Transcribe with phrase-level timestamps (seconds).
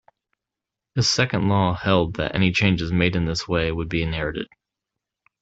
[0.95, 4.47] His second law held that any changes made in this way would be inherited.